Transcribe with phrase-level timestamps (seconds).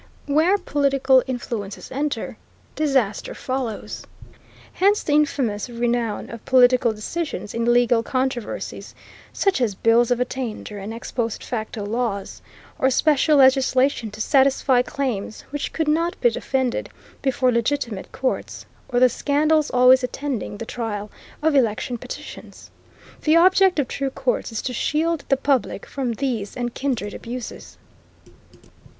[0.25, 2.35] Where political influences enter
[2.75, 4.03] disaster follows.
[4.73, 8.95] Hence the infamous renown of political decisions in legal controversies,
[9.31, 12.41] such as bills of attainder and ex post facto laws,
[12.79, 16.89] or special legislation to satisfy claims which could not be defended
[17.21, 21.11] before legitimate courts, or the scandals always attending the trial
[21.43, 22.71] of election petitions.
[23.21, 27.77] The object of true courts is to shield the public from these and kindred abuses.